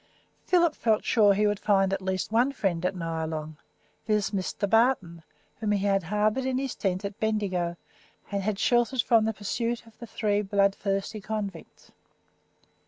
Philip 0.47 0.73
felt 0.73 1.03
sure 1.05 1.29
that 1.29 1.35
he 1.35 1.45
would 1.45 1.59
find 1.59 1.93
at 1.93 2.01
least 2.01 2.31
one 2.31 2.51
friend 2.53 2.83
at 2.87 2.95
Nyalong 2.95 3.57
viz., 4.07 4.31
Mr. 4.31 4.67
Barton, 4.67 5.21
whom 5.59 5.73
he 5.73 5.85
had 5.85 6.01
harboured 6.05 6.47
in 6.47 6.57
his 6.57 6.73
tent 6.73 7.05
at 7.05 7.19
Bendigo, 7.19 7.77
and 8.31 8.41
had 8.41 8.57
sheltered 8.57 9.03
from 9.03 9.25
the 9.25 9.31
pursuit 9.33 9.85
of 9.85 9.99
the 9.99 10.07
three 10.07 10.41
bloodthirsty 10.41 11.21
convicts. 11.21 11.91